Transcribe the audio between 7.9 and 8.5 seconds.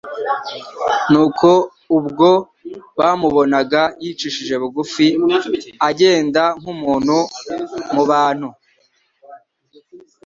mu bantu,